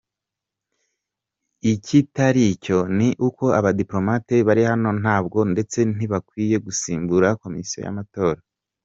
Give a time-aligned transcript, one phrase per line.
[1.71, 8.41] Ikitari cyo ni uko abadipolomate bari hano ntabwo ndetse ntibakwiye gusimbura Komisiyo y’Amatora.